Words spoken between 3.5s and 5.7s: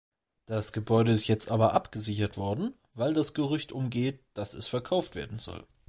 umgeht, dass es verkauft werden soll.